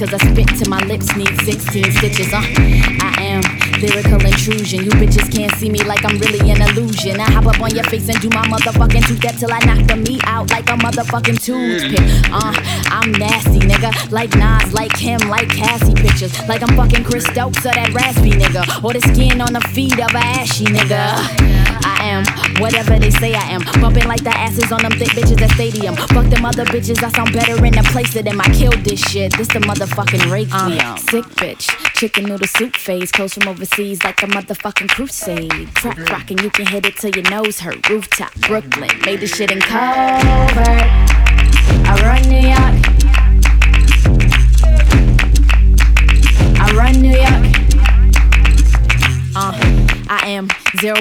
cause 0.00 0.14
I 0.14 0.32
spit 0.32 0.48
till 0.56 0.70
my 0.70 0.80
lips 0.86 1.14
need 1.14 1.28
16 1.44 1.92
stitches. 1.92 2.32
Uh, 2.32 2.40
I 2.40 3.12
am 3.20 3.42
lyrical 3.82 4.24
intrusion. 4.24 4.82
You 4.82 4.92
bitches 4.92 5.30
can't 5.30 5.52
see 5.56 5.68
me 5.68 5.84
like 5.84 6.02
I'm 6.06 6.18
really 6.18 6.40
an 6.50 6.62
illusion. 6.62 7.20
I 7.20 7.30
hop 7.30 7.44
up 7.44 7.60
on 7.60 7.74
your 7.74 7.84
face 7.84 8.08
and 8.08 8.18
do 8.22 8.30
my 8.30 8.46
motherfucking 8.46 9.06
two 9.06 9.16
step 9.16 9.36
till 9.36 9.52
I 9.52 9.58
knock 9.58 9.86
the 9.86 9.96
meat 9.96 10.22
out 10.24 10.50
like 10.50 10.70
a 10.70 10.72
motherfucking 10.72 11.44
toothpick. 11.44 12.00
Uh, 12.32 12.54
I'm 12.88 13.12
nasty, 13.12 13.60
nigga. 13.60 14.10
Like 14.10 14.34
Nas, 14.36 14.72
like 14.72 14.92
Kim, 14.94 15.20
like 15.28 15.50
Cassie 15.50 15.94
pictures. 15.94 16.32
Like 16.48 16.62
I'm 16.62 16.74
fucking 16.76 17.04
Chris 17.04 17.24
Stokes 17.24 17.66
or 17.66 17.72
that 17.72 17.92
raspy 17.92 18.30
nigga. 18.30 18.82
Or 18.82 18.94
the 18.94 19.02
skin 19.02 19.42
on 19.42 19.52
the 19.52 19.60
feet 19.60 20.00
of 20.00 20.14
a 20.14 20.24
ashy 20.40 20.64
nigga. 20.64 21.49
I 21.84 22.04
am 22.04 22.24
whatever 22.60 22.98
they 22.98 23.10
say 23.10 23.34
I 23.34 23.42
am. 23.50 23.62
Bumping 23.80 24.06
like 24.06 24.22
the 24.22 24.30
asses 24.36 24.70
on 24.72 24.82
them 24.82 24.92
thick 24.92 25.08
bitches 25.08 25.40
at 25.40 25.50
stadium. 25.52 25.96
Fuck 25.96 26.26
them 26.26 26.44
other 26.44 26.64
bitches, 26.64 27.02
I 27.02 27.10
sound 27.10 27.32
better 27.32 27.56
in 27.64 27.72
the 27.72 27.82
place 27.92 28.14
of 28.16 28.24
them. 28.24 28.40
I 28.40 28.48
killed 28.54 28.82
this 28.84 29.00
shit. 29.00 29.36
This 29.36 29.48
the 29.48 29.60
motherfucking 29.60 30.30
rake 30.30 30.48
uh, 30.52 30.96
Sick 30.96 31.24
bitch. 31.36 31.68
Chicken 31.94 32.24
noodle 32.26 32.46
soup 32.46 32.76
phase. 32.76 33.10
Close 33.12 33.34
from 33.34 33.48
overseas 33.48 34.02
like 34.04 34.22
a 34.22 34.26
motherfucking 34.26 34.88
crusade. 34.88 35.74
Crack 35.74 35.98
rockin', 36.10 36.38
you 36.38 36.50
can 36.50 36.66
hit 36.66 36.86
it 36.86 36.96
till 36.96 37.10
your 37.10 37.28
nose 37.30 37.60
hurt. 37.60 37.88
Rooftop, 37.88 38.34
Brooklyn. 38.46 38.90
Made 39.04 39.20
this 39.20 39.34
shit 39.34 39.50
in 39.50 39.60
covert. 39.60 40.90
I 41.86 41.96
run 42.02 42.22
New 42.28 42.48
York. 42.48 42.79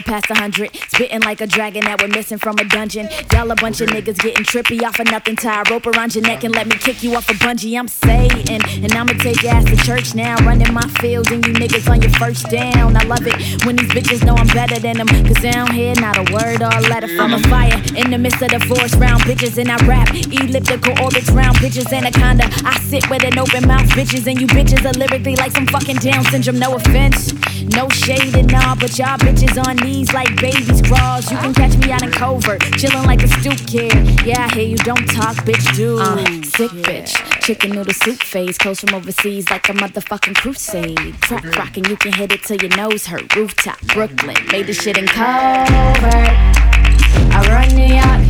Past 0.01 0.29
a 0.29 0.35
hundred, 0.35 0.69
spitting 0.87 1.21
like 1.21 1.41
a 1.41 1.47
dragon 1.47 1.83
that 1.85 2.01
we're 2.01 2.07
missing 2.07 2.37
from 2.37 2.57
a 2.59 2.65
dungeon. 2.65 3.09
Y'all 3.33 3.49
a 3.51 3.55
bunch 3.55 3.81
of 3.81 3.89
niggas 3.89 4.19
getting 4.19 4.43
trippy 4.43 4.81
off 4.83 4.99
of 4.99 5.05
nothing. 5.07 5.35
Tie 5.35 5.61
a 5.61 5.63
rope 5.71 5.87
around 5.87 6.15
your 6.15 6.23
neck 6.23 6.43
and 6.43 6.53
let 6.53 6.67
me 6.67 6.75
kick 6.77 7.03
you 7.03 7.15
off 7.15 7.29
a 7.29 7.33
bungee. 7.33 7.77
I'm 7.77 7.87
Satan, 7.87 8.61
and 8.83 8.91
I'ma 8.93 9.13
take 9.13 9.43
your 9.43 9.53
ass 9.53 9.65
to 9.65 9.77
church 9.77 10.15
now. 10.15 10.35
Running 10.45 10.73
my 10.73 10.87
field, 10.99 11.31
and 11.31 11.45
you 11.45 11.53
niggas 11.53 11.89
on 11.89 12.01
your 12.01 12.11
first 12.11 12.49
down. 12.49 12.95
I 12.97 13.03
love 13.03 13.25
it 13.25 13.65
when 13.65 13.75
these 13.75 13.89
bitches 13.89 14.25
know 14.25 14.35
I'm 14.35 14.47
better 14.47 14.79
than 14.79 14.97
them, 14.97 15.07
cause 15.07 15.41
they 15.41 15.51
don't 15.51 15.71
hear 15.71 15.93
not 15.95 16.17
a 16.17 16.25
word 16.33 16.61
or 16.61 16.71
a 16.73 16.81
letter 16.81 17.07
from 17.15 17.33
a 17.33 17.39
fire. 17.47 17.81
In 17.95 18.11
the 18.11 18.17
midst 18.17 18.41
of 18.41 18.49
the 18.49 18.59
force 18.61 18.95
round 18.95 19.23
bitches, 19.23 19.57
and 19.57 19.71
I 19.71 19.77
rap 19.85 20.09
elliptical 20.13 20.97
orbits 21.03 21.29
round 21.31 21.57
bitches, 21.57 21.91
anaconda. 21.91 22.45
I 22.65 22.79
sit 22.79 23.09
with 23.09 23.23
an 23.23 23.37
open 23.37 23.67
mouth, 23.67 23.87
bitches, 23.89 24.27
and 24.27 24.39
you 24.39 24.47
bitches 24.47 24.85
are 24.85 24.97
lyrically 24.97 25.35
like 25.35 25.51
some 25.51 25.67
fucking 25.67 25.97
Down 25.97 26.23
syndrome. 26.25 26.59
No 26.59 26.75
offense, 26.75 27.33
no 27.75 27.89
shade 27.89 28.35
and 28.35 28.53
all, 28.53 28.75
but 28.75 28.97
y'all 28.97 29.17
bitches 29.17 29.57
on 29.67 29.77
knees 29.89 30.13
like 30.13 30.29
babies 30.39 30.81
crawls. 30.81 31.31
You 31.31 31.37
can 31.37 31.53
catch 31.53 31.75
me 31.77 31.91
out 31.91 32.03
in 32.03 32.11
covert, 32.11 32.61
chillin' 32.79 33.05
like 33.05 33.23
a 33.23 33.27
stoop 33.27 33.59
kid. 33.67 33.93
Yeah, 34.25 34.45
I 34.45 34.53
hear 34.53 34.67
you 34.67 34.77
don't 34.77 35.05
talk, 35.09 35.35
bitch, 35.47 35.75
do. 35.75 35.99
Uh, 35.99 36.17
sick 36.43 36.71
bitch, 36.87 37.11
chicken 37.41 37.71
noodle 37.71 37.93
soup 37.93 38.21
phase, 38.21 38.57
close 38.57 38.79
from 38.81 38.93
overseas 38.93 39.49
like 39.49 39.67
a 39.69 39.73
motherfucking 39.73 40.35
crusade. 40.35 41.15
Crack 41.21 41.45
rockin', 41.57 41.85
you 41.85 41.97
can 41.97 42.13
hit 42.13 42.31
it 42.31 42.43
till 42.43 42.57
your 42.57 42.75
nose 42.75 43.05
hurt. 43.05 43.35
Rooftop, 43.35 43.79
Brooklyn, 43.93 44.37
made 44.51 44.67
this 44.67 44.81
shit 44.81 44.97
in 44.97 45.07
covert. 45.07 46.29
I 47.31 47.39
run 47.49 47.69
New 47.75 47.91
York. 47.99 48.23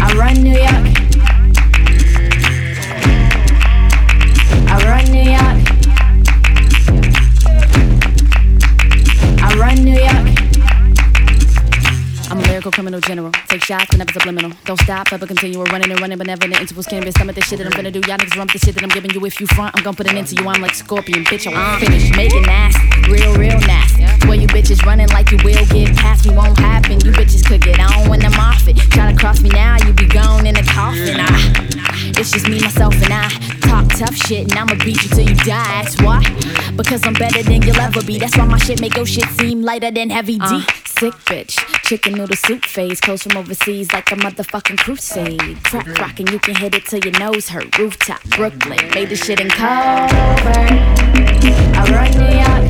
I 0.00 0.14
run 0.16 0.42
New 0.42 0.58
York. 0.58 1.03
Lyrical 12.64 12.82
criminal 12.82 13.00
general. 13.00 13.30
Take 13.48 13.62
shots, 13.62 13.88
but 13.90 13.98
never 13.98 14.12
subliminal. 14.12 14.50
Don't 14.64 14.80
stop, 14.80 15.12
ever 15.12 15.26
continue. 15.26 15.58
We're 15.58 15.66
running 15.66 15.90
and 15.90 16.00
running, 16.00 16.16
but 16.16 16.26
never 16.26 16.48
the 16.48 16.58
intervals 16.58 16.86
can't 16.86 17.04
be 17.04 17.10
stomach 17.10 17.36
the 17.36 17.42
shit 17.42 17.58
that 17.58 17.66
I'm 17.66 17.76
gonna 17.76 17.90
do. 17.90 18.00
Y'all 18.08 18.16
niggas 18.16 18.38
run 18.38 18.46
the 18.46 18.58
shit 18.58 18.74
that 18.74 18.82
I'm 18.82 18.88
giving 18.88 19.10
you. 19.10 19.20
If 19.26 19.38
you 19.38 19.46
front, 19.48 19.76
I'm 19.76 19.84
gonna 19.84 19.94
put 19.94 20.06
it 20.06 20.16
into 20.16 20.34
you. 20.34 20.48
I'm 20.48 20.62
like 20.62 20.72
Scorpion, 20.72 21.24
bitch. 21.26 21.46
I 21.46 21.52
won't 21.52 21.84
finish. 21.84 22.16
Make 22.16 22.32
it 22.32 22.46
nasty, 22.46 23.12
real, 23.12 23.36
real 23.36 23.60
nasty. 23.68 24.08
Boy, 24.26 24.40
you 24.40 24.46
bitches 24.48 24.82
running 24.86 25.08
like 25.08 25.30
you 25.30 25.36
will 25.44 25.66
get 25.66 25.94
past 25.94 26.26
me, 26.26 26.32
won't 26.34 26.56
happen. 26.56 27.04
You 27.04 27.12
bitches 27.12 27.46
could 27.46 27.60
get 27.60 27.78
on 27.80 28.08
when 28.08 28.24
I'm 28.24 28.32
off 28.40 28.66
it. 28.66 28.78
Try 28.96 29.12
to 29.12 29.18
cross 29.18 29.42
me 29.42 29.50
now, 29.50 29.76
you 29.84 29.92
be 29.92 30.08
gone 30.08 30.46
in 30.46 30.54
the 30.54 30.62
coffin. 30.62 31.20
Ah, 31.20 32.16
it's 32.16 32.30
just 32.30 32.48
me, 32.48 32.62
myself, 32.62 32.94
and 33.04 33.12
I. 33.12 33.28
Talk 33.68 33.92
tough 33.92 34.16
shit, 34.16 34.48
and 34.48 34.56
I'ma 34.56 34.82
beat 34.82 35.02
you 35.04 35.10
till 35.10 35.28
you 35.28 35.36
die. 35.44 35.84
That's 35.84 36.00
why. 36.00 36.24
Because 36.76 37.06
I'm 37.06 37.12
better 37.12 37.42
than 37.42 37.60
you'll 37.60 37.76
ever 37.76 38.02
be. 38.02 38.18
That's 38.18 38.38
why 38.38 38.46
my 38.46 38.56
shit 38.56 38.80
make 38.80 38.96
your 38.96 39.04
shit 39.04 39.28
seem 39.36 39.60
lighter 39.60 39.90
than 39.90 40.08
Heavy 40.08 40.38
D. 40.38 40.44
Uh, 40.48 40.62
sick 40.98 41.14
bitch, 41.26 41.56
chicken 41.82 42.14
noodle 42.14 42.36
soup 42.36 42.64
phase, 42.64 43.00
close 43.00 43.22
from 43.22 43.36
overseas 43.36 43.92
like 43.92 44.10
a 44.12 44.16
motherfucking 44.16 44.78
crusade. 44.78 45.62
Crack 45.64 45.86
rockin', 45.98 46.26
you 46.28 46.38
can 46.38 46.54
hit 46.54 46.74
it 46.74 46.84
till 46.86 47.00
your 47.00 47.18
nose 47.18 47.48
hurt. 47.48 47.76
Rooftop, 47.78 48.22
Brooklyn, 48.30 48.78
made 48.94 49.08
this 49.08 49.24
shit 49.24 49.40
in 49.40 49.48
covert. 49.48 50.12
I 51.76 51.84
run 51.90 52.10
New 52.12 52.38
York. 52.38 52.63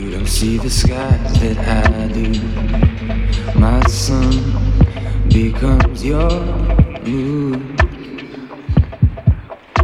You 0.00 0.12
don't 0.12 0.26
see 0.26 0.56
the 0.56 0.70
sky 0.70 1.14
that 1.40 1.58
I 1.58 2.08
do. 2.08 2.32
My 3.60 3.82
sun 3.86 4.32
becomes 5.28 6.02
your 6.02 6.30
moon. 7.04 7.76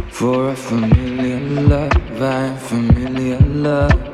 For 0.09 0.49
a 0.49 0.55
familiar 0.55 1.39
love, 1.39 2.19
I'm 2.19 2.57
familiar 2.57 3.39
love. 3.41 4.06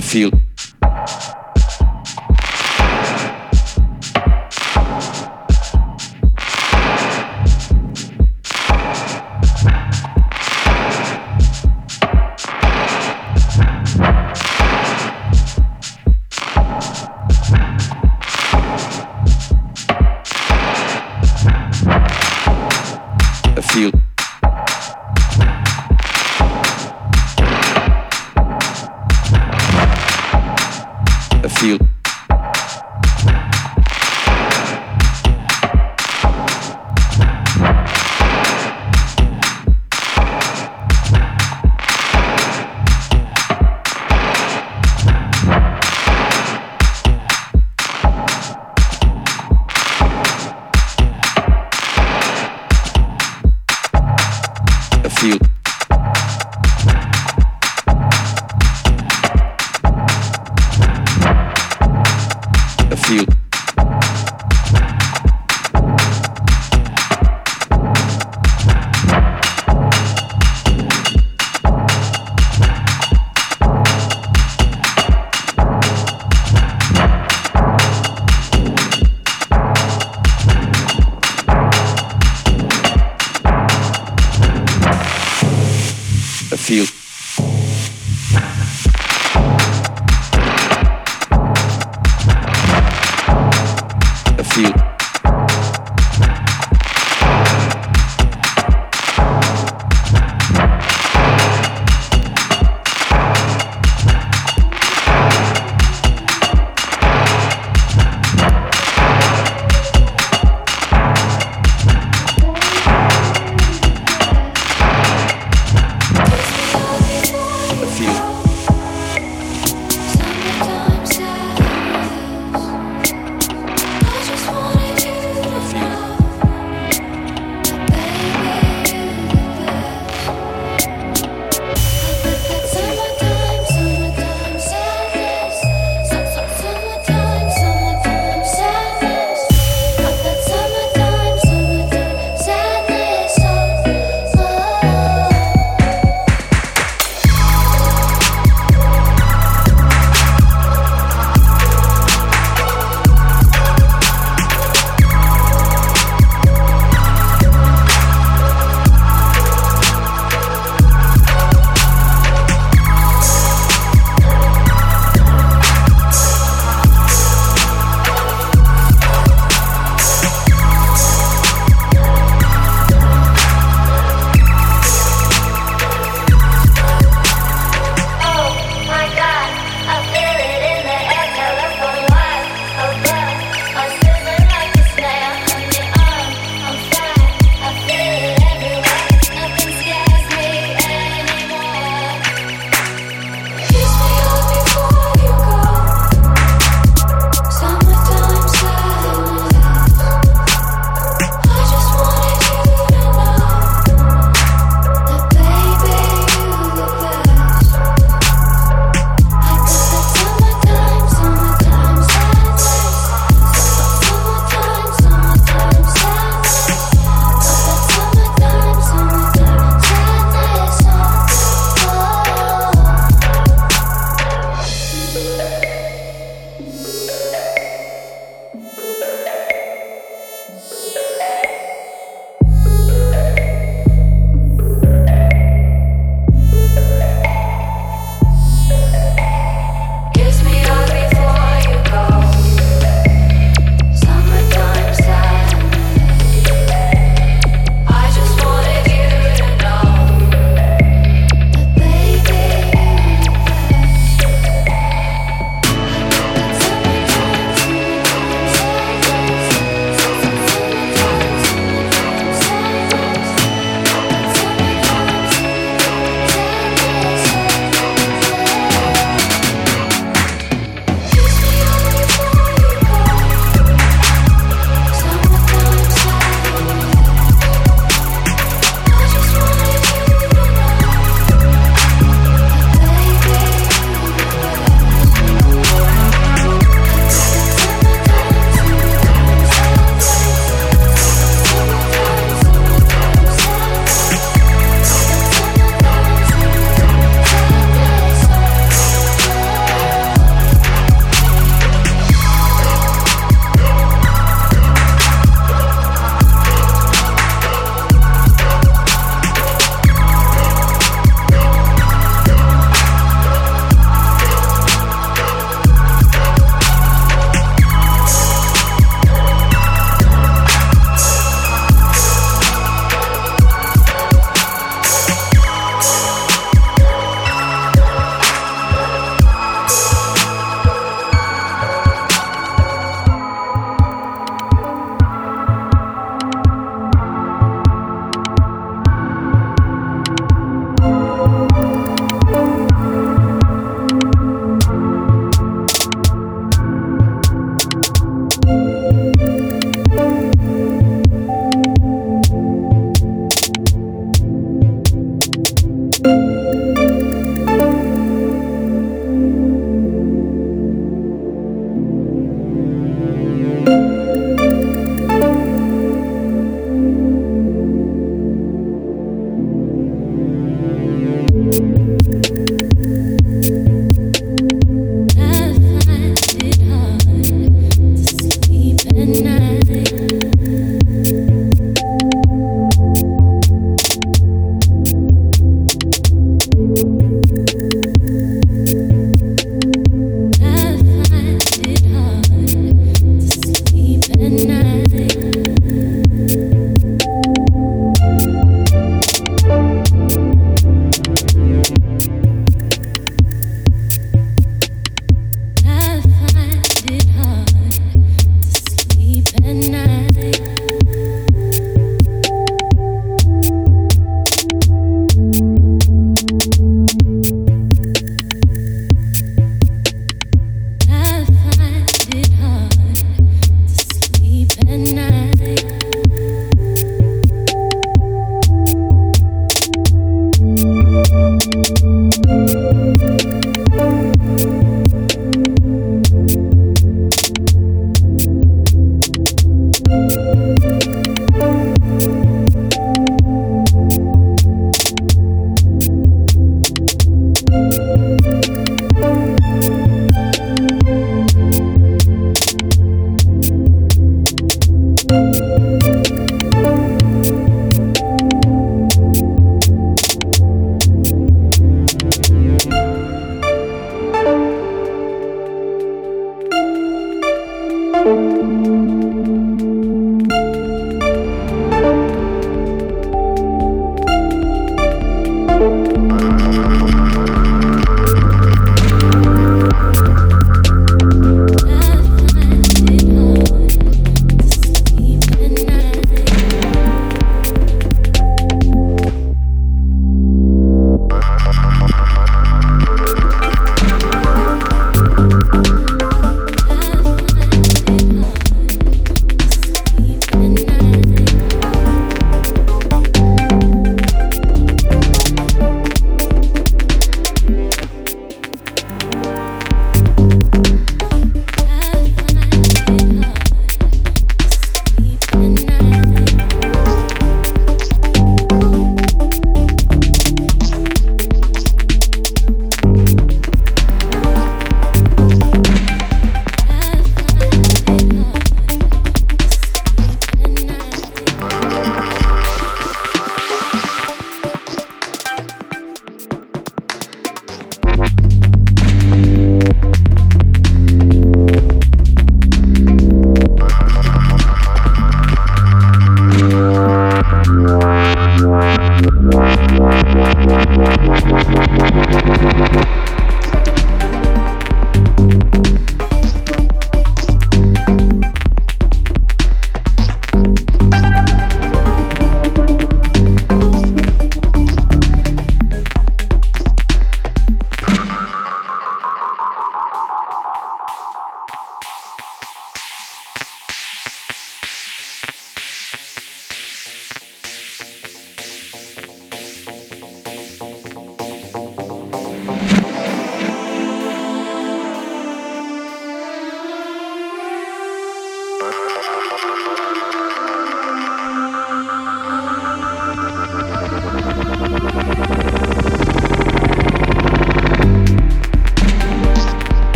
Feel 0.00 0.30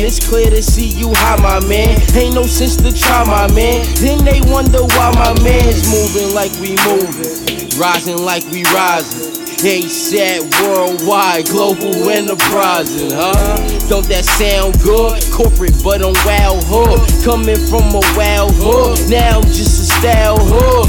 man. 0.00 0.06
It's 0.06 0.26
clear 0.26 0.50
to 0.50 0.62
see 0.62 0.88
you 0.88 1.12
high, 1.14 1.40
my 1.40 1.66
man. 1.66 2.00
Ain't 2.14 2.34
no 2.34 2.44
sense 2.44 2.76
to 2.76 2.92
try, 2.92 3.24
my 3.24 3.52
man. 3.54 3.86
Then 3.96 4.24
they 4.24 4.40
wonder 4.50 4.82
why 4.82 5.12
my 5.14 5.34
man's 5.42 5.88
moving 5.88 6.34
like 6.34 6.52
we 6.60 6.76
moving. 6.88 7.68
Rising 7.78 8.18
like 8.18 8.44
we 8.50 8.64
rising. 8.74 9.36
They 9.62 9.82
said 9.82 10.40
worldwide, 10.60 11.46
global 11.46 12.08
enterprising, 12.08 13.10
huh? 13.12 13.56
Don't 13.88 14.08
that 14.08 14.24
sound 14.24 14.80
good? 14.80 15.20
Corporate, 15.30 15.76
but 15.84 16.00
on 16.00 16.14
wild 16.24 16.64
hood. 16.64 17.04
Coming 17.24 17.60
from 17.68 17.92
a 17.92 18.00
wild 18.16 18.52
hood, 18.56 19.10
now 19.10 19.40
I'm 19.40 19.44
just 19.44 19.84
a 19.84 19.86
style 20.00 20.40
hood. 20.40 20.88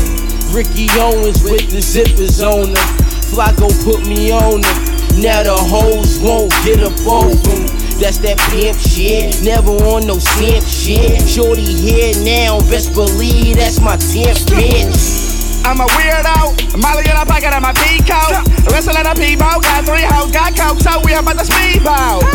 Ricky 0.55 0.88
Owens 0.99 1.43
with 1.43 1.72
the 1.72 1.84
zippers 1.84 2.39
on 2.39 2.70
him. 2.70 2.88
Flacko 3.32 3.72
put 3.84 4.07
me 4.07 4.32
on 4.32 4.64
him. 4.64 5.22
Now 5.22 5.43
the 5.43 5.55
hoes 5.55 6.20
won't 6.20 6.51
get 6.64 6.80
off 6.84 7.45
him. 7.45 7.80
That's 8.01 8.17
that 8.25 8.41
pimp 8.49 8.81
shit, 8.81 9.45
never 9.45 9.77
on 9.85 10.09
no 10.09 10.17
simp 10.17 10.65
shit. 10.65 11.21
Shorty 11.21 11.61
here 11.61 12.17
now, 12.25 12.57
best 12.65 12.97
believe 12.97 13.61
that's 13.61 13.77
my 13.77 13.93
temp 13.93 14.41
bitch. 14.49 15.61
I'm 15.61 15.77
a 15.77 15.85
weirdo. 15.85 16.81
Molly 16.81 17.05
in 17.05 17.13
a 17.13 17.21
pocket 17.29 17.53
of 17.53 17.61
my 17.61 17.77
peacoat. 17.77 18.41
Whistle 18.73 18.97
in 18.97 19.05
a 19.05 19.13
peaboat. 19.13 19.61
Got 19.61 19.85
three 19.85 20.01
hoes, 20.01 20.33
got 20.33 20.57
coke, 20.57 20.81
so 20.81 20.97
we 21.05 21.13
about 21.13 21.37
the 21.37 21.45
speedboat. 21.45 22.25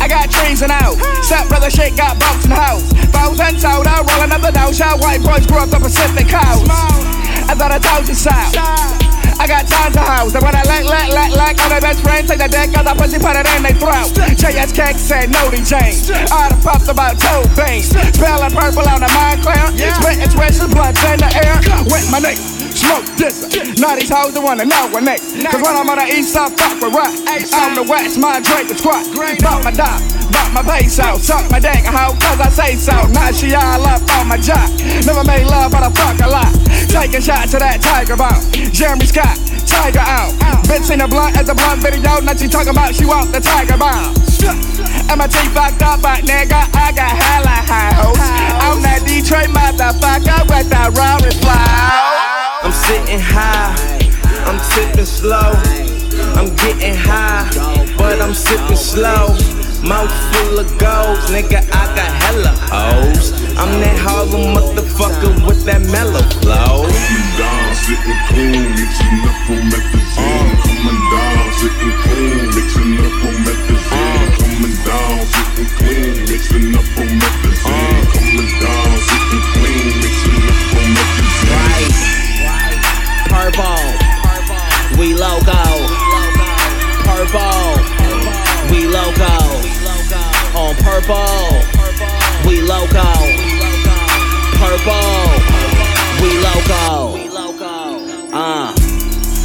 I 0.00 0.08
got 0.08 0.32
trees 0.32 0.64
and 0.64 0.72
out. 0.72 0.96
Step 1.20 1.44
brother 1.52 1.68
shit 1.68 1.92
got 1.92 2.16
boats 2.16 2.48
and 2.48 2.56
hoes. 2.56 2.88
Bows 3.12 3.36
and 3.36 3.60
soda, 3.60 4.00
rolling 4.00 4.32
up 4.32 4.40
the 4.40 4.48
dough. 4.48 4.72
Shot 4.72 4.96
white 5.04 5.20
boys 5.20 5.44
grew 5.44 5.60
up 5.60 5.68
the 5.68 5.76
Pacific 5.76 6.24
coast. 6.24 6.64
I 6.72 7.52
thought 7.52 7.68
I 7.68 7.76
told 7.76 8.08
you 8.08 8.16
so. 8.16 9.05
I 9.38 9.46
got 9.46 9.66
tons 9.66 9.96
of 9.96 10.06
hoes. 10.06 10.34
And 10.34 10.42
when 10.42 10.54
I 10.54 10.62
let, 10.64 10.84
let, 10.86 11.10
let, 11.10 11.30
let 11.32 11.60
all 11.60 11.68
their 11.68 11.80
best 11.80 12.00
friends 12.02 12.28
take 12.30 12.38
the 12.38 12.48
dick 12.48 12.74
out 12.76 12.84
the 12.84 12.94
pussy, 12.94 13.18
put 13.18 13.36
it 13.36 13.46
in 13.54 13.62
they 13.62 13.74
throat. 13.74 14.14
JS 14.38 14.74
Cake 14.74 14.96
said 14.96 15.30
no 15.30 15.50
to 15.50 15.58
James. 15.62 16.10
I 16.10 16.48
done 16.50 16.60
popped 16.62 16.88
about 16.88 17.18
two 17.18 17.42
beans. 17.54 17.90
Spelling 18.14 18.54
purple 18.54 18.86
on 18.88 19.00
the 19.00 19.10
mind 19.12 19.42
clear. 19.42 19.66
Spitting 19.98 20.30
twists, 20.30 20.64
bloods 20.72 21.02
in 21.04 21.18
the 21.18 21.30
air. 21.34 21.56
With 21.90 22.10
my 22.10 22.20
nigga. 22.20 22.55
Smoke 22.86 23.06
this. 23.18 23.42
Now 23.82 23.98
these 23.98 24.08
hoes 24.08 24.32
don't 24.32 24.44
wanna 24.44 24.64
know 24.64 24.86
what 24.94 25.02
next. 25.02 25.34
Cause 25.42 25.58
when 25.58 25.74
I'm 25.74 25.90
on 25.90 25.98
the 25.98 26.06
east 26.06 26.32
side, 26.32 26.54
fuck 26.54 26.78
with 26.78 26.94
rock. 26.94 27.10
On 27.10 27.74
the 27.74 27.82
west, 27.82 28.14
my 28.18 28.38
drink 28.38 28.70
is 28.70 28.78
squat. 28.78 29.02
Bought 29.42 29.64
my 29.66 29.74
dog, 29.74 29.98
bought 30.30 30.54
my 30.54 30.62
peso. 30.62 31.18
Suck 31.18 31.50
my 31.50 31.58
dick, 31.58 31.82
hoe, 31.82 32.14
cause 32.22 32.38
I 32.38 32.48
say 32.48 32.76
so. 32.78 32.94
Now 33.10 33.32
she 33.32 33.54
all 33.58 33.82
up 33.82 34.06
on 34.14 34.28
my 34.28 34.38
jock. 34.38 34.70
Never 35.02 35.24
made 35.26 35.50
love, 35.50 35.72
but 35.72 35.82
I 35.82 35.90
fuck 35.90 36.20
a 36.22 36.30
lot. 36.30 36.52
Taking 36.86 37.20
shots 37.20 37.50
to 37.52 37.58
that 37.58 37.82
tiger 37.82 38.14
bone. 38.14 38.38
Jeremy 38.70 39.06
Scott, 39.06 39.34
tiger 39.66 40.06
out. 40.06 40.30
Bitch 40.70 40.86
seen 40.86 41.00
a 41.00 41.08
blunt 41.08 41.36
at 41.36 41.46
the 41.46 41.54
blunt 41.54 41.82
video. 41.82 42.22
Now 42.22 42.38
she 42.38 42.46
talking 42.46 42.70
about 42.70 42.94
she 42.94 43.04
want 43.04 43.32
the 43.32 43.40
tiger 43.40 43.76
bomb. 43.76 44.14
And 45.10 45.18
my 45.18 45.26
teeth 45.26 45.50
fucked 45.50 45.82
up, 45.82 46.02
but 46.02 46.22
nigga, 46.22 46.70
I 46.70 46.94
got 46.94 47.10
hella 47.10 47.56
high 47.66 47.94
hoes. 47.98 48.18
I'm 48.62 48.78
that 48.86 49.02
Detroit 49.02 49.50
motherfucker 49.50 50.46
with 50.46 50.70
that 50.70 50.94
roaring 50.94 51.34
flow. 51.42 52.35
I'm 52.66 52.72
sitting 52.72 53.20
high, 53.22 53.78
I'm 54.42 54.58
tipping 54.74 55.06
slow. 55.06 55.54
I'm 56.34 56.50
getting 56.56 56.98
high, 56.98 57.46
but 57.96 58.20
I'm 58.20 58.34
sipping 58.34 58.74
slow. 58.74 59.30
Mouth 59.86 60.10
full 60.34 60.58
of 60.58 60.66
gold, 60.74 61.22
nigga, 61.30 61.62
I 61.62 61.84
got 61.94 62.10
hella 62.26 62.50
O's. 62.74 63.30
I'm 63.54 63.70
that 63.78 63.96
Harlem 64.02 64.58
motherfucker 64.58 65.46
with 65.46 65.62
that 65.66 65.78
mellow 65.94 66.26
flow. 66.42 66.90
Coming 66.90 67.30
down, 67.38 67.70
sitting 67.86 68.18
cool, 68.34 68.58
mixing 68.74 69.22
up 69.30 69.38
promethazine. 69.46 70.58
Coming 70.66 71.02
down, 71.14 71.46
sitting 71.62 71.94
cool, 72.02 72.50
mixing 72.50 72.98
up 72.98 73.14
on 73.30 73.36
methazine. 73.46 74.26
Coming 74.42 74.78
down, 74.82 75.22
sitting 75.22 75.70
clean, 75.78 76.14
mixing 76.26 76.74
up 76.74 76.86
promethazine. 76.98 77.95
Purple. 90.86 91.50
We 92.46 92.60
logo. 92.62 93.10
Purple. 94.54 95.26
We 96.22 96.38
logo. 96.38 97.16
Uh. 98.32 98.75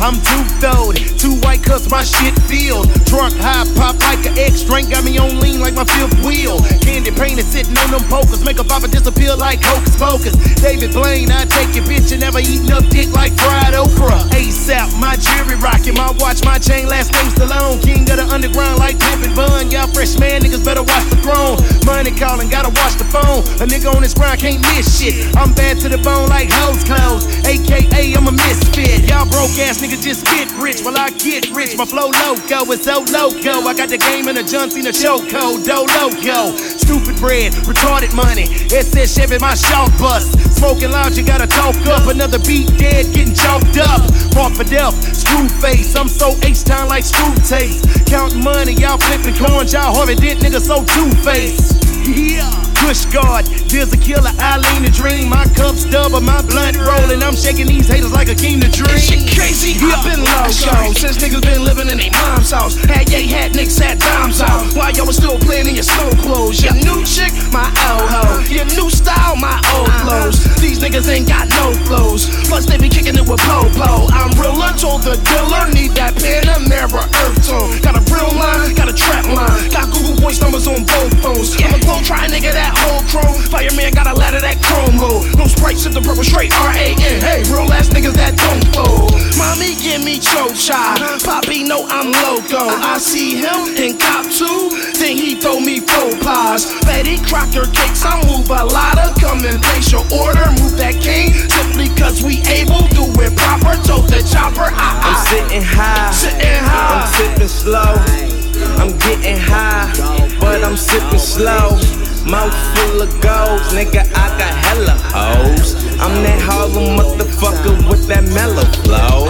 I'm 0.02 0.18
too 0.18 0.42
throwed, 0.58 0.98
too 1.22 1.38
white 1.46 1.62
cause 1.62 1.86
my 1.86 2.02
shit 2.02 2.34
filled. 2.50 2.90
Drunk, 3.06 3.38
high, 3.38 3.70
pop 3.78 4.02
like 4.02 4.26
an 4.26 4.34
X 4.34 4.66
drink, 4.66 4.90
got 4.90 5.06
me 5.06 5.22
on 5.22 5.38
lean 5.38 5.62
like 5.62 5.78
my 5.78 5.86
fifth 5.86 6.18
wheel. 6.26 6.58
Candy 6.82 7.14
painted, 7.14 7.46
sitting 7.46 7.78
on 7.78 7.94
them 7.94 8.02
pokers, 8.10 8.42
make 8.44 8.58
a 8.58 8.66
bopper 8.66 8.90
disappear 8.90 9.38
like 9.38 9.62
hocus 9.62 9.94
pocus. 10.02 10.34
David 10.58 10.98
Blaine, 10.98 11.30
I 11.30 11.46
take 11.46 11.78
your 11.78 11.86
bitch 11.86 12.10
and 12.10 12.26
never 12.26 12.42
eating 12.42 12.74
up 12.74 12.82
dick 12.90 13.14
like 13.14 13.30
fried 13.38 13.78
okra. 13.78 14.26
ASAP, 14.34 14.90
my 14.98 15.14
jewelry 15.22 15.62
rocking, 15.62 15.94
my 15.94 16.10
watch, 16.18 16.42
my 16.44 16.58
chain, 16.58 16.90
last 16.90 17.14
name 17.14 17.30
Stallone. 17.38 17.78
King 17.86 18.02
of 18.10 18.18
the 18.18 18.26
underground 18.26 18.82
like 18.82 18.98
Pimpin' 18.98 19.38
Bun. 19.38 19.70
Y'all 19.70 19.86
fresh 19.94 20.18
man, 20.18 20.42
niggas 20.42 20.66
better 20.66 20.82
watch 20.82 21.06
the 21.14 21.22
throne. 21.22 21.62
Money 21.86 22.10
calling, 22.10 22.50
gotta 22.50 22.74
watch 22.82 22.98
the 22.98 23.06
phone. 23.06 23.46
A 23.62 23.70
nigga 23.70 23.94
on 23.94 24.02
this 24.02 24.18
grind 24.18 24.42
can't 24.42 24.66
miss 24.74 24.98
shit. 24.98 25.30
I'm 25.38 25.54
bad 25.54 25.78
to 25.86 25.90
the 25.94 26.02
bone 26.02 26.26
like 26.26 26.50
hose 26.50 26.82
clothes. 26.90 27.30
AKA, 27.46 28.18
I'm 28.18 28.26
a 28.26 28.34
misfit. 28.34 29.06
Y'all 29.06 29.30
broke 29.30 29.54
ass 29.62 29.78
niggas 29.78 29.91
just 29.98 30.26
get 30.26 30.48
rich 30.62 30.82
while 30.82 30.98
I 30.98 31.10
get 31.10 31.50
rich. 31.52 31.76
My 31.76 31.86
flow 31.86 32.08
loco 32.08 32.70
is 32.72 32.84
so 32.84 33.04
loco. 33.12 33.68
I 33.68 33.74
got 33.74 33.90
the 33.90 33.98
game 33.98 34.28
in 34.28 34.38
a 34.38 34.44
John 34.44 34.70
Cena 34.70 34.94
show 34.94 35.20
code. 35.20 35.66
Do 35.66 35.84
loco. 36.00 36.56
Stupid 36.56 37.18
bread, 37.18 37.52
retarded 37.68 38.14
money. 38.16 38.46
Says 38.70 39.14
Chevy, 39.14 39.40
my 39.40 39.56
shark 39.56 39.92
bust. 39.98 40.40
Smoking 40.56 40.92
loud, 40.92 41.18
you 41.18 41.26
gotta 41.26 41.48
talk 41.48 41.76
up. 41.88 42.08
Another 42.08 42.40
beat 42.40 42.68
dead, 42.78 43.12
getting 43.14 43.34
chalked 43.34 43.78
up. 43.78 44.02
Mark 44.36 44.54
for 44.54 44.64
death, 44.64 44.96
screw 45.16 45.50
face. 45.60 45.96
I'm 45.96 46.08
so 46.08 46.38
H-Town 46.44 46.88
like 46.88 47.04
screw 47.04 47.34
taste. 47.44 47.84
Counting 48.08 48.44
money, 48.44 48.74
y'all 48.74 48.98
flipping 48.98 49.36
coins. 49.36 49.74
Y'all 49.74 49.94
Harvey 49.94 50.16
Dent 50.16 50.40
niggas 50.40 50.68
so 50.68 50.86
two-faced. 50.86 51.84
Yeah. 52.08 52.71
Push 52.82 53.06
guard, 53.14 53.46
there's 53.70 53.94
a 53.94 53.98
killer, 53.98 54.34
I 54.42 54.58
lean 54.58 54.84
to 54.84 54.92
dream. 54.92 55.30
My 55.30 55.46
cup's 55.54 55.86
double, 55.86 56.20
my 56.20 56.42
blunt 56.42 56.78
rolling. 56.82 57.22
I'm 57.22 57.36
shaking 57.36 57.68
these 57.68 57.88
haters 57.88 58.12
like 58.12 58.28
a 58.28 58.36
king 58.36 58.60
to 58.60 58.70
dream. 58.74 58.98
Shit 58.98 59.22
crazy, 59.38 59.78
I've 59.78 60.02
been 60.02 60.26
loco 60.26 60.92
Since 60.98 61.22
niggas 61.22 61.46
been 61.46 61.64
living 61.64 61.90
in 61.94 62.02
their 62.02 62.12
mom's 62.12 62.52
house. 62.52 62.76
Had 62.90 63.08
yay, 63.10 63.30
had 63.30 63.56
nicks, 63.56 63.78
had 63.78 64.00
dimes 64.00 64.42
out 64.42 64.74
While 64.74 64.92
y'all 64.92 65.06
was 65.06 65.18
still 65.18 65.38
playing 65.38 65.68
in 65.68 65.76
your 65.76 65.86
snow 65.86 66.10
clothes? 66.26 66.64
Your 66.64 66.74
new 66.74 67.06
chick, 67.06 67.32
my 67.54 67.70
old 67.86 68.10
hoe. 68.10 68.42
Uh-huh. 68.42 68.50
Your 68.50 68.66
new 68.74 68.90
style, 68.90 69.38
my 69.38 69.56
old 69.78 69.88
uh-huh. 69.88 70.02
clothes. 70.02 70.42
These 70.58 70.82
niggas 70.82 71.08
ain't 71.08 71.30
got 71.30 71.48
no 71.62 71.78
clothes. 71.86 72.28
Plus 72.50 72.66
they 72.66 72.82
be 72.82 72.90
kicking 72.90 73.14
it 73.14 73.26
with 73.30 73.40
po-po. 73.46 74.10
I'm 74.10 74.34
realer, 74.42 74.74
told 74.74 75.06
the 75.06 75.22
dealer. 75.30 75.70
Need 75.72 75.94
that 76.02 76.18
Panamera 76.18 77.06
earth 77.06 77.40
tone. 77.46 77.78
Got 77.86 77.96
a 77.96 78.04
real 78.10 78.34
line, 78.36 78.74
got 78.74 78.90
a 78.90 78.96
trap 78.96 79.30
line. 79.30 79.70
Got 79.70 79.94
Google 79.94 80.18
voice 80.18 80.42
numbers 80.42 80.66
on 80.68 80.84
both 80.84 81.14
phones. 81.22 81.56
I'm 81.62 81.78
a 81.78 81.80
glow 81.80 82.02
try 82.02 82.28
nigga 82.28 82.52
that 82.52 82.71
whole 82.80 83.04
chrome 83.12 83.42
Fireman 83.52 83.94
got 83.94 84.08
a 84.08 84.16
ladder 84.16 84.40
that 84.40 84.60
chrome 84.64 84.98
roll 85.00 85.24
No 85.38 85.46
sprites 85.46 85.86
in 85.86 85.94
the 85.94 86.02
purple 86.02 86.24
straight 86.24 86.54
R-A-N 86.54 87.22
Hey, 87.22 87.44
real 87.52 87.68
ass 87.72 87.90
niggas 87.90 88.16
that 88.16 88.38
don't 88.38 88.64
fold 88.74 89.12
Mommy 89.38 89.76
give 89.80 90.04
me 90.04 90.20
chocha 90.20 90.96
Poppy 91.24 91.64
know 91.64 91.86
I'm 91.90 92.12
loco. 92.12 92.72
I 92.82 92.98
see 92.98 93.38
him 93.38 93.76
in 93.76 93.98
cop 93.98 94.26
two. 94.32 94.72
Then 94.98 95.18
he 95.18 95.36
throw 95.36 95.60
me 95.60 95.80
faux 95.82 96.16
pas 96.24 96.66
Betty 96.86 97.18
Crocker 97.26 97.68
cakes 97.72 98.06
I 98.06 98.20
move 98.28 98.50
a 98.50 98.66
lot 98.66 98.98
of 98.98 99.16
Come 99.20 99.46
and 99.46 99.62
place. 99.62 99.92
Your 99.92 100.06
order 100.14 100.48
Move 100.62 100.78
that 100.78 100.98
king 101.02 101.34
Simply 101.34 101.90
cause 101.98 102.24
we 102.24 102.42
able 102.48 102.86
Do 102.96 103.10
it 103.22 103.34
proper. 103.36 103.76
Tote 103.84 104.08
the 104.08 104.22
chopper 104.24 104.70
I, 104.72 104.90
I'm 105.04 105.18
sitting 105.28 105.64
high, 105.64 106.12
Sitting 106.12 106.64
high. 106.64 107.02
I'm 107.02 107.08
sipping 107.14 107.48
slow. 107.48 108.42
I'm 108.78 108.98
getting 108.98 109.38
high, 109.38 109.92
but 110.40 110.64
I'm 110.64 110.78
sipping 110.78 111.20
slow. 111.20 111.78
Mouth 112.26 112.54
full 112.78 113.02
of 113.02 113.10
goals, 113.20 113.74
nigga, 113.74 114.06
I 114.14 114.30
got 114.38 114.54
hella 114.54 114.96
hoes. 115.10 115.74
I'm 116.00 116.24
that 116.24 116.40
Harlem 116.42 116.96
motherfucker 116.98 117.76
with 117.90 118.08
that 118.08 118.24
mellow 118.30 118.66
flow. 118.86 119.26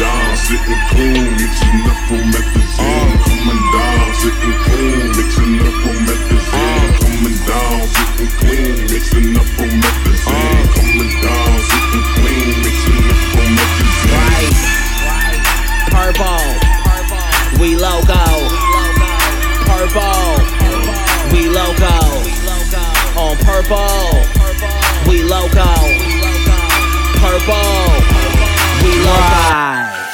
Down, 0.00 0.36
sitting 0.36 0.80
cool, 0.88 1.20
mixing. 1.36 1.84
Coming 2.08 3.60
down, 3.76 4.02
sitting 4.18 4.56
cool, 4.64 5.04
mixing. 5.20 5.60
Coming 7.00 7.38
down, 7.44 7.80
sitting 7.92 8.32
clean, 8.40 8.88
mixing. 8.88 9.36
Coming 9.36 9.80
down, 11.20 11.52
sitting 11.68 12.06
clean, 12.16 12.56
mixing. 12.64 13.04
Right, 14.10 14.48
purple, 15.92 16.48
we 17.60 17.76
logo, 17.76 18.24
purple, 19.68 20.40
we 21.32 21.48
logo. 21.48 21.99
Purple, 23.44 24.22
we 25.08 25.22
loco. 25.22 25.74
Purple, 27.20 27.90
we 28.82 28.92
loco. 29.04 30.09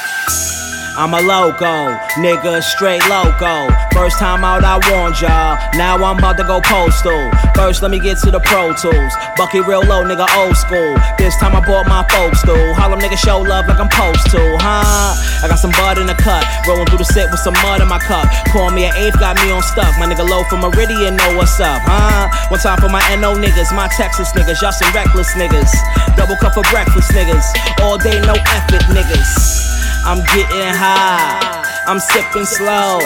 I'm 0.97 1.13
a 1.13 1.21
loco, 1.21 1.93
nigga, 2.17 2.57
straight 2.65 3.05
loco. 3.05 3.69
First 3.93 4.17
time 4.17 4.41
out, 4.41 4.65
I 4.65 4.81
warned 4.89 5.21
y'all. 5.21 5.53
Now 5.77 6.01
I'm 6.01 6.17
about 6.17 6.41
to 6.41 6.43
go 6.43 6.57
postal. 6.57 7.29
First, 7.53 7.85
let 7.85 7.93
me 7.93 8.01
get 8.01 8.17
to 8.25 8.33
the 8.33 8.41
Pro 8.41 8.73
Tools. 8.73 9.13
Bucky 9.37 9.61
real 9.61 9.85
low, 9.85 10.01
nigga, 10.01 10.25
old 10.41 10.57
school. 10.57 10.97
This 11.21 11.37
time 11.37 11.53
I 11.53 11.61
bought 11.61 11.85
my 11.85 12.01
folks 12.09 12.41
stool. 12.41 12.73
Harlem 12.73 12.97
nigga 12.97 13.13
show 13.13 13.37
love 13.37 13.69
like 13.69 13.77
I'm 13.77 13.85
supposed 13.93 14.25
to, 14.33 14.41
huh? 14.57 15.13
I 15.13 15.45
got 15.45 15.61
some 15.61 15.69
bud 15.77 16.01
in 16.01 16.09
the 16.09 16.17
cut. 16.17 16.41
Rolling 16.65 16.89
through 16.89 17.05
the 17.05 17.09
set 17.13 17.29
with 17.29 17.45
some 17.45 17.53
mud 17.61 17.77
in 17.77 17.87
my 17.87 18.01
cup. 18.01 18.25
Pour 18.49 18.73
me 18.73 18.89
an 18.89 18.97
eighth, 18.97 19.21
got 19.21 19.37
me 19.37 19.53
on 19.53 19.61
stuff. 19.61 19.93
My 20.01 20.09
nigga 20.09 20.25
low 20.25 20.49
from 20.49 20.65
Meridian 20.65 21.13
know 21.13 21.37
what's 21.37 21.61
up, 21.61 21.77
huh? 21.85 22.25
One 22.49 22.57
time 22.57 22.81
for 22.81 22.89
my 22.89 23.05
NO 23.13 23.37
niggas, 23.37 23.69
my 23.69 23.85
Texas 23.93 24.33
niggas. 24.33 24.65
Y'all 24.65 24.73
some 24.73 24.89
reckless 24.97 25.29
niggas. 25.37 25.69
Double 26.17 26.41
cup 26.41 26.57
for 26.57 26.65
breakfast 26.73 27.13
niggas. 27.13 27.45
All 27.85 28.01
day, 28.01 28.17
no 28.25 28.33
effort 28.33 28.81
niggas. 28.89 29.66
I'm 30.07 30.23
getting 30.23 30.71
high, 30.71 31.83
I'm 31.85 31.99
sipping 31.99 32.45
slow. 32.45 33.03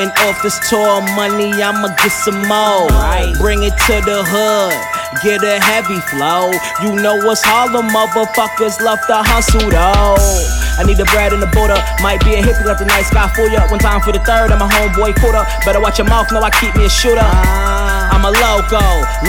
And 0.00 0.10
off 0.24 0.40
this 0.42 0.56
tour 0.70 1.02
money, 1.12 1.52
I'ma 1.52 1.88
get 2.00 2.08
some 2.08 2.40
more. 2.48 2.88
Bring 3.36 3.62
it 3.62 3.76
to 3.84 4.00
the 4.00 4.24
hood, 4.24 4.72
get 5.20 5.44
a 5.44 5.60
heavy 5.60 6.00
flow. 6.08 6.48
You 6.80 6.96
know 7.02 7.20
what's 7.26 7.44
Harlem, 7.44 7.92
motherfuckers 7.92 8.80
love 8.80 9.04
to 9.08 9.20
hustle 9.20 9.68
though. 9.68 10.16
I 10.80 10.84
need 10.86 10.96
the 10.96 11.04
bread 11.12 11.34
and 11.34 11.42
the 11.42 11.52
butter. 11.52 11.76
Might 12.02 12.24
be 12.24 12.32
a 12.32 12.40
hippie, 12.40 12.64
let 12.64 12.78
the 12.78 12.86
night 12.86 13.04
sky 13.04 13.28
fool 13.36 13.50
ya. 13.50 13.68
One 13.68 13.78
time 13.78 14.00
for 14.00 14.12
the 14.12 14.20
third, 14.20 14.52
I'm 14.52 14.62
a 14.62 14.68
homeboy 14.72 15.20
quarter. 15.20 15.44
Better 15.66 15.80
watch 15.80 15.98
your 15.98 16.08
mouth, 16.08 16.32
know 16.32 16.40
I 16.40 16.48
keep 16.48 16.74
me 16.74 16.86
a 16.86 16.88
shooter. 16.88 17.28
I'm 18.22 18.32
a 18.32 18.38
loco, 18.38 18.78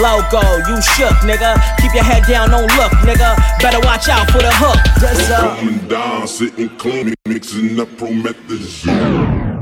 loco, 0.03 0.57
you 0.69 0.79
shook, 0.79 1.17
nigga. 1.25 1.57
Keep 1.81 1.95
your 1.95 2.03
head 2.03 2.27
down, 2.27 2.51
don't 2.51 2.69
look, 2.77 2.91
nigga. 3.01 3.35
Better 3.59 3.79
watch 3.79 4.07
out 4.07 4.29
for 4.29 4.37
the 4.37 4.51
hook. 4.53 4.77
Yes, 5.01 5.27
sir. 5.27 5.57
Coming 5.57 5.87
down, 5.87 6.27
sitting 6.27 6.69
clean, 6.77 7.15
mixing 7.25 7.79
up 7.79 7.87
promethazine. 7.97 9.52